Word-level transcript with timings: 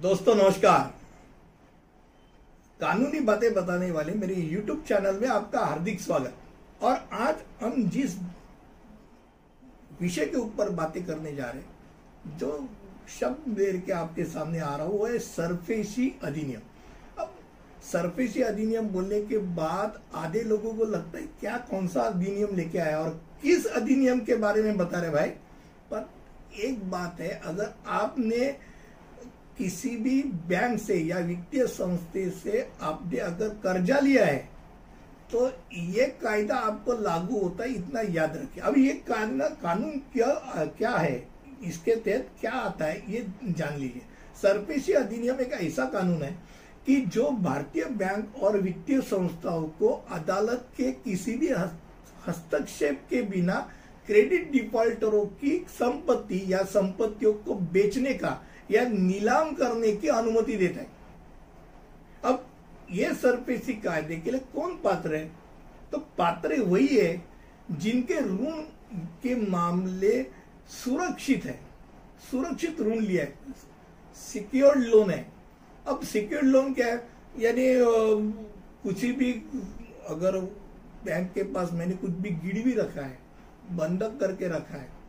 दोस्तों, 0.00 0.34
नमस्कार। 0.34 0.84
कानूनी 2.80 3.20
बातें 3.20 3.52
बताने 3.54 3.90
वाले 3.90 4.12
मेरे 4.12 4.34
YouTube 4.44 4.86
चैनल 4.88 5.18
में 5.20 5.26
आपका 5.28 5.60
हार्दिक 5.60 6.00
स्वागत। 6.00 6.34
और 6.82 7.08
आज 7.12 7.42
हम 7.60 7.82
जिस 7.88 8.14
विषय 10.00 10.26
के 10.26 10.36
ऊपर 10.36 10.70
बातें 10.70 11.04
करने 11.06 11.34
जा 11.36 11.50
रहे 11.50 12.38
जो 12.38 12.68
शब्द 13.18 13.58
लेर 13.58 13.76
के 13.76 13.92
आपके 13.92 14.24
सामने 14.24 14.60
आ 14.60 14.74
रहा 14.76 14.86
हो, 14.86 14.92
वो 14.92 15.06
है 15.06 15.18
सरफेसी 15.18 16.12
अधिनियम। 16.24 16.60
अब 17.18 17.34
सरफेसी 17.92 18.42
अधिनियम 18.42 18.88
बोलने 18.88 19.20
के 19.22 19.38
बाद 19.38 20.00
आधे 20.14 20.42
लोगों 20.44 20.74
को 20.74 20.84
लगता 20.84 21.18
है, 21.18 21.24
क्या 21.40 21.58
कौन 21.70 21.88
सा 21.88 22.00
अधिनियम 22.02 22.56
लेके 22.56 22.78
आया 22.78 22.98
और 22.98 23.20
किस 23.42 23.66
अधिनियम 23.66 24.20
के 24.20 24.36
बारे 24.38 24.62
में 24.62 24.76
बता 24.76 25.00
रहे 25.00 25.10
भाई? 25.10 25.28
पर 25.92 26.08
एक 26.60 26.90
बात 26.90 27.20
है, 27.20 27.30
अगर 27.44 27.74
आपने 27.86 28.69
किसी 29.60 29.96
भी 29.96 30.22
बैंक 30.48 30.78
से 30.80 30.96
या 30.98 31.18
वित्तीय 31.20 31.66
संस्थे 31.68 32.28
से 32.32 32.68
आपने 32.82 33.18
अगर 33.20 33.48
कर्जा 33.64 33.98
लिया 34.00 34.24
है 34.26 34.48
तो 35.30 35.46
ये 35.72 36.06
कायदा 36.22 36.54
आपको 36.56 36.92
लागू 36.92 37.38
होता 37.38 37.64
है, 37.64 37.70
इतना 37.70 38.00
याद 38.02 38.36
रखिए। 38.36 38.62
अब 38.62 38.78
ये 38.78 38.92
कानून 39.08 39.40
कानून 39.62 39.98
क्या 40.12 40.26
क्या 40.78 40.90
है? 40.90 41.26
इसके 41.64 41.94
तहत 41.96 42.28
क्या 42.40 42.52
आता 42.52 42.84
है, 42.84 43.02
ये 43.08 43.26
जान 43.48 43.76
लीजिए। 43.78 44.02
सरपेशी 44.42 44.92
अधिनियम 44.94 45.40
एक 45.40 45.52
ऐसा 45.52 45.84
कानून 45.84 46.22
है 46.22 46.30
कि 46.86 46.96
जो 47.08 47.28
भारतीय 47.30 47.84
बैंक 47.94 48.42
और 48.42 48.58
वित्तीय 48.60 49.00
संस्थाओं 49.02 49.68
को 49.78 49.88
अदालत 50.12 50.66
के 50.76 50.90
किसी 51.04 51.36
भी 51.38 51.48
हस्तक्षेप 52.26 53.00
के 53.10 53.22
बिना 53.22 53.54
क्रेडिट 54.08 54.50
डिफॉल्टरों 54.52 55.24
की 55.40 55.56
संपत्ति 55.70 56.42
या 56.48 56.62
संपत्तियों 56.68 57.32
को 57.34 57.54
बेचने 57.72 58.14
का 58.14 58.40
या 58.70 58.84
नीलाम 58.88 59.52
करने 59.52 59.92
की 59.92 60.08
अनुमति 60.08 60.56
देता 60.56 60.80
है। 60.80 60.86
अब 62.24 62.46
ये 62.90 63.12
सरपेशी 63.14 63.74
कायदे 63.74 64.16
के 64.16 64.30
लिए 64.30 64.40
कौन 64.54 64.76
पात्र 64.84 65.14
है? 65.14 65.30
तो 65.92 65.98
पात्र 66.18 66.60
वही 66.60 66.86
है 66.88 67.22
जिनके 67.70 68.20
ऋण 68.20 68.62
के 69.22 69.34
मामले 69.50 70.22
सुरक्षित 70.84 71.44
है। 71.44 71.58
सुरक्षित 72.30 72.80
ऋण 72.80 73.00
लिया 73.00 73.24
है। 73.24 73.34
सिक्योर्ड 74.14 74.80
लोन 74.80 75.10
है। 75.10 75.26
अब 75.86 76.02
सिक्योर्ड 76.02 76.46
लोन 76.46 76.72
क्या 76.74 76.86
है? 76.86 77.08
यानी 77.38 77.64
कुछ 78.82 79.04
भी, 79.04 79.32
अगर 80.08 80.38
बैंक 81.04 81.32
के 81.32 81.42
पास 81.42 81.72
मैंने 81.72 81.94
कुछ 81.94 82.10
भी 82.12 82.30
गिरवी 82.30 82.72
रखा 82.74 83.02
है, 83.02 83.18
बंधक 83.70 84.18
करके 84.20 84.48
रखा 84.48 84.76
है 84.76 84.99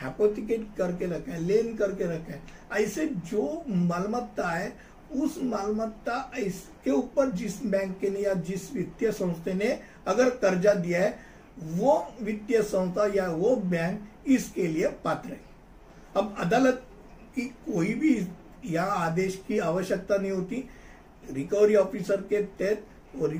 हैपोथिकेट 0.00 0.66
करके 0.78 1.06
रखा 1.06 1.32
है 1.32 1.40
लेन 1.42 1.74
करके 1.76 2.04
रखा। 2.06 2.32
है 2.32 2.82
ऐसे 2.82 3.06
जो 3.06 3.64
मालमत्ता 3.68 4.48
है, 4.48 4.72
उस 5.14 5.38
मालमत्ता 5.42 6.32
इसके 6.38 6.90
ऊपर 6.90 7.30
जिस 7.32 7.64
बैंक 7.64 7.98
के 8.00 8.10
ने 8.10 8.20
या 8.20 8.34
जिस 8.42 8.72
वित्तीय 8.74 9.10
संस्था 9.12 9.52
ने 9.54 9.78
अगर 10.06 10.30
कर्जा 10.36 10.74
दिया 10.74 11.00
है, 11.00 11.18
वो 11.58 11.92
वित्तीय 12.22 12.62
संस्था 12.62 13.06
या 13.14 13.28
वो 13.28 13.54
बैंक 13.56 14.28
इसके 14.28 14.66
लिए 14.66 14.88
पात्र 15.04 15.30
है। 15.30 15.40
अब 16.16 16.34
अदालत 16.38 16.82
की 17.34 17.42
कोई 17.66 17.94
भी 17.94 18.16
यहाँ 18.66 18.98
आदेश 19.06 19.42
की 19.48 19.58
आवश्यकता 19.60 20.16
नहीं 20.16 20.30
होती। 20.30 20.64
रिकवरी 21.30 21.74
ऑफिसर 21.76 22.20
के 22.22 22.42
तहत 22.58 22.86
और 23.20 23.34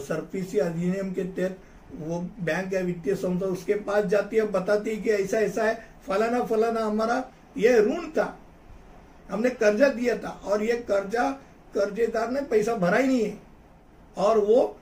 सरफेसी 0.00 0.58
अधिनियम 0.58 1.12
के 1.12 1.24
तहत 1.24 1.58
वो 1.94 2.18
बैंक 2.40 2.72
या 2.74 2.80
वित्तीय 2.80 3.14
संस्था 3.14 3.46
उसके 3.46 3.74
पास 3.80 4.04
जाती 4.04 4.36
है, 4.36 4.42
बताती 4.42 4.90
है 4.90 4.96
कि 4.96 5.10
ऐसा 5.10 5.38
ऐसा 5.38 5.64
है, 5.64 5.74
फलाना 6.06 6.42
फलाना 6.44 6.84
हमारा 6.84 7.24
ये 7.56 7.78
ऋण 7.80 8.10
था। 8.10 8.38
हमने 9.30 9.50
कर्जा 9.50 9.88
दिया 9.88 10.16
था 10.18 10.28
और 10.44 10.62
ये 10.62 10.76
कर्जा, 10.88 11.30
कर्जेदार 11.74 12.30
ने 12.30 12.40
पैसा 12.42 12.74
भरा 12.76 12.96
ही 12.96 13.06
नहीं 13.06 13.24
है। 13.24 13.38
और 14.16 14.38
वो 14.38 14.76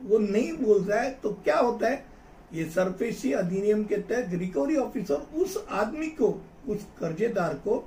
वो 0.00 0.18
नहीं 0.18 0.52
बोल 0.52 0.82
रहा 0.82 1.00
है 1.00 1.10
तो 1.22 1.30
क्या 1.34 1.58
होता 1.58 1.88
है? 1.88 2.04
ये 2.52 2.64
सरफेसी 2.64 3.32
अधिनियम 3.32 3.84
के 3.84 3.96
तहत 3.96 4.32
रिकवरी 4.32 4.76
ऑफिसर 4.76 5.14
उस 5.14 5.64
आदमी 5.70 6.06
को, 6.06 6.28
उस 6.68 6.86
कर्जेदार 7.00 7.54
को 7.54 7.84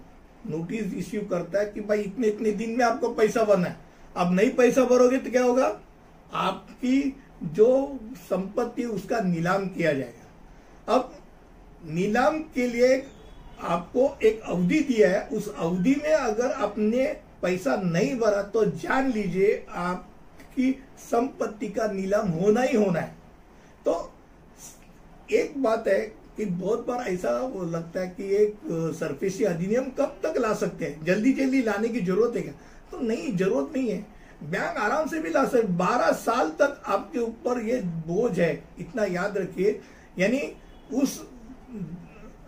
नोटिस 0.47 0.93
इश्यू 0.93 1.21
करता 1.21 1.59
है 1.59 1.65
कि 1.65 1.81
भाई 1.81 2.01
इतने 2.01 2.27
इतने 2.27 2.51
दिन 2.51 2.77
में 2.77 2.85
आपको 2.85 3.09
पैसा 3.09 3.43
भरना 3.43 3.67
है। 3.67 3.77
अब 4.17 4.33
नहीं 4.33 4.49
पैसा 4.51 4.83
भरोगे 4.83 5.17
तो 5.17 5.31
क्या 5.31 5.43
होगा? 5.43 5.67
आपकी 6.33 7.15
जो 7.53 7.99
संपत्ति 8.19 8.83
उसका 8.85 9.19
नीलाम 9.19 9.67
किया 9.67 9.93
जाएगा। 9.93 10.93
अब 10.93 11.13
नीलाम 11.85 12.39
के 12.55 12.67
लिए 12.67 13.05
आपको 13.61 14.09
एक 14.23 14.41
अवधि 14.41 14.79
दिया 14.79 15.09
है। 15.09 15.27
उस 15.27 15.53
अवधि 15.55 15.95
में 15.95 16.13
अगर 16.13 16.51
आपने 16.53 17.05
पैसा 17.41 17.75
नहीं 17.75 18.15
भरा 18.15 18.41
तो 18.43 18.65
जान 18.65 19.11
लीजिए 19.11 19.65
आपकी 19.69 20.71
संपत्ति 21.01 21.67
का 21.69 21.87
नीलाम 21.91 22.29
होना 22.29 22.61
ही 22.61 22.77
होना 22.77 22.99
है। 22.99 23.15
तो 23.85 24.11
एक 25.31 25.61
बात 25.63 25.87
है 25.87 25.99
कि 26.37 26.45
बहुत 26.45 26.85
बार 26.87 27.07
ऐसा 27.07 27.29
लगता 27.65 27.99
है 27.99 28.07
कि 28.07 28.35
एक 28.35 28.55
सरफेसी 28.99 29.43
अधिनियम 29.43 29.89
कब 29.89 30.19
तक 30.23 30.37
ला 30.37 30.53
सकते 30.53 30.85
हैं? 30.85 31.03
जल्दी 31.05 31.33
जल्दी 31.33 31.61
लाने 31.61 31.89
की 31.89 31.99
ज़रूरत 32.01 32.35
है 32.35 32.41
क्या? 32.41 32.53
तो 32.91 32.99
नहीं, 32.99 33.35
ज़रूरत 33.37 33.71
नहीं 33.75 33.89
है। 33.89 34.14
बैंक 34.43 34.77
आराम 34.77 35.07
से 35.07 35.19
भी 35.19 35.29
ला 35.29 35.43
सकते 35.45 35.67
बारह 35.75 36.11
साल 36.13 36.49
तक 36.59 36.81
आपके 36.85 37.19
ऊपर 37.19 37.61
ये 37.61 37.81
बोझ 38.07 38.39
है, 38.39 38.63
इतना 38.79 39.03
याद 39.05 39.37
रखिए। 39.37 39.79
यानी 40.19 40.41
उस 40.93 41.19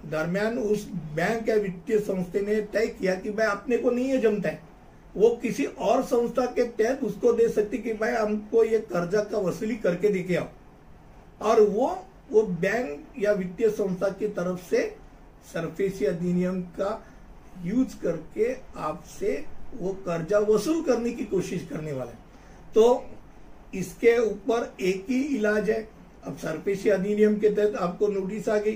दरमियान 0.05 0.57
उस 0.57 0.87
बैंक 1.15 1.49
या 1.49 1.55
वित्तीय 1.55 1.99
संस्था 1.99 2.41
ने 2.41 2.59
तय 2.73 2.87
किया 2.89 3.15
कि 3.15 3.29
भाई 3.29 3.47
अपने 3.47 3.77
को 3.77 3.91
नहीं 3.91 4.09
है 4.09 4.21
जमता 4.21 4.49
है। 4.49 4.61
वो 5.15 5.29
किसी 5.41 5.65
और 5.65 6.03
संस्था 6.03 6.45
के 6.45 6.63
तहत 6.63 7.03
उसको 7.03 7.33
दे 7.33 7.47
सकती 7.49 7.77
कि 7.77 7.93
भाई 7.93 8.11
हमको 8.11 8.63
ये 8.63 8.79
कर्जा 8.91 9.23
का 9.23 9.37
वसूली 9.39 9.75
करके 9.77 10.09
देखे 10.09 10.35
आओ। 10.35 10.47
और 11.41 11.61
वो 11.61 11.87
वो 12.31 12.41
बैंक 12.61 13.19
या 13.19 13.31
वित्तीय 13.31 13.69
संस्था 13.69 14.09
की 14.09 14.27
तरफ़ 14.29 14.69
से 14.69 14.79
सरफेसी 15.53 16.05
अधिनियम 16.05 16.61
का 16.79 16.89
यूज़ 17.63 17.95
करके 18.01 18.53
आपसे 18.79 19.33
वो 19.75 19.91
कर्जा 20.05 20.39
वसूल 20.39 20.81
करने 20.83 21.11
की 21.11 21.25
कोशिश 21.25 21.67
करने 21.69 21.91
वाले 21.91 22.11
तो 22.75 23.05
इसके 23.75 24.17
ऊपर 24.19 24.75
एक 24.81 25.05
ही 25.09 25.21
इलाज 25.37 25.69
है। 25.69 25.87
अब 26.27 26.37
सरपेशी 26.37 26.89
अधिनियम 26.89 27.35
के 27.39 27.49
तहत 27.49 27.75
आपको 27.75 28.07
नोटिस 28.07 28.47
आ 28.49 28.57
गई। 28.57 28.75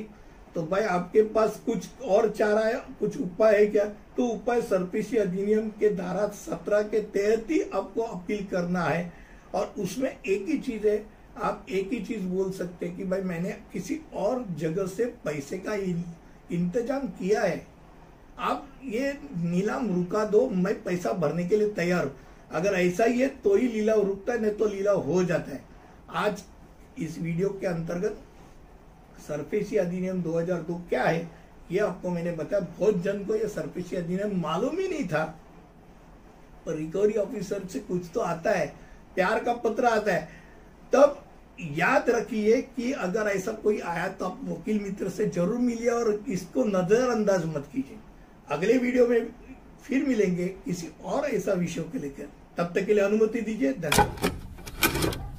तो 0.56 0.62
भाई, 0.64 0.84
आपके 0.84 1.22
पास 1.24 1.60
कुछ 1.66 1.88
और 2.02 2.30
चारा 2.30 2.62
है, 2.62 2.74
कुछ 3.00 3.18
उपाय 3.18 3.56
है 3.56 3.66
क्या? 3.66 3.86
तो 4.18 4.26
उपाय 4.26 4.62
सरपेशी 4.62 5.18
अधिनियम 5.18 5.70
के 5.80 5.90
धारा 5.96 6.28
सत्रह 6.38 6.82
के 6.84 7.00
तहत 7.00 7.52
ही 7.52 7.62
आपको 7.64 8.02
अपील 8.02 8.46
करना 8.46 8.84
है। 8.84 9.12
और 9.56 9.74
उसमें 9.80 10.10
एक 10.10 10.46
ही 10.48 10.58
चीज़ 10.60 10.88
है, 10.88 11.06
आप 11.38 11.66
एक 11.70 11.92
ही 11.94 12.00
चीज़ 12.02 12.26
बोल 12.26 12.52
सकते 12.52 12.86
हैं 12.86 12.96
कि 12.98 13.04
भाई, 13.04 13.22
मैंने 13.22 13.58
किसी 13.74 14.00
और 14.14 14.46
जगह 14.60 14.88
से 14.88 15.06
पैसे 15.26 15.58
का 15.58 15.74
इंतज़ाम 15.74 17.08
किया 17.10 17.42
है। 17.42 17.66
आप 18.42 18.68
ये 18.86 19.12
नीलाम 19.38 19.88
रुका 19.96 20.24
दो, 20.26 20.50
मैं 20.50 20.74
पैसा 20.84 21.12
भरने 21.14 21.46
के 21.46 21.58
लिए 21.58 21.70
तैयार 21.72 22.06
हूँ। 22.06 22.14
अगर 22.52 22.74
ऐसा 22.76 23.04
ही 23.04 23.20
है 23.20 23.28
तो 23.44 23.56
ही 23.56 23.68
लीला 23.68 23.94
रुकता 23.96 24.34
है, 24.34 24.42
नहीं 24.42 24.52
तो 24.52 24.66
लीला 24.68 24.92
हो 24.92 25.24
जाता 25.24 25.52
है। 25.52 25.64
आज 26.10 26.44
इस 27.00 27.18
वीडियो 27.20 27.50
के 27.52 27.68
अंतर्गत 27.68 28.18
सरफेसी 29.28 29.78
अधिनियम 29.78 30.22
2002 30.24 30.80
क्या 30.90 31.04
है, 31.04 31.30
ये 31.72 31.80
आपको 31.80 32.10
मैंने 32.10 32.32
बताया। 32.34 32.68
बहुत 32.70 33.02
जन 33.04 33.24
को 33.26 33.36
ये 33.36 33.48
सरफेसी 33.50 33.96
अधिनियम 33.96 34.40
मालूम 34.42 34.80
ही 34.80 34.88
नहीं 34.88 35.08
था। 35.08 35.24
पर 36.66 36.76
रिकवरी 36.76 37.14
ऑफिसर 37.20 37.68
से 37.68 37.80
कुछ 37.82 38.10
तो 38.14 38.20
आता 38.22 38.52
है, 38.52 38.68
प्यार 39.16 39.44
का 39.44 39.54
पत्र 39.56 39.86
आता 39.88 40.14
है। 40.14 40.30
तब 40.94 41.24
याद 41.60 42.10
रखिए 42.10 42.62
कि 42.76 42.92
अगर 42.94 43.28
ऐसा 43.30 43.52
कोई 43.54 43.80
आया 43.80 44.08
तो 44.10 44.26
आप 44.26 44.40
वकील 44.46 44.80
मित्र 44.82 45.10
से 45.10 45.26
ज़रूर 45.28 45.58
मिलिए 45.60 45.90
और 45.92 46.24
इसको 46.30 46.64
नजरअंदाज 46.66 47.46
मत 47.48 47.70
कीजिए। 47.74 47.98
अगले 48.52 48.78
वीडियो 48.78 49.08
में 49.08 49.28
फिर 49.84 50.04
मिलेंगे 50.08 50.46
किसी 50.66 50.88
और 51.04 51.26
ऐसा 51.26 51.54
विषय 51.54 51.82
को 51.82 52.00
लेकर। 52.00 52.28
तब 52.58 52.72
तक 52.76 52.86
के 52.86 52.94
लिए 52.94 53.04
अनुमति 53.04 53.42
दीजिए, 53.42 53.74
धन्यवाद। 53.74 55.31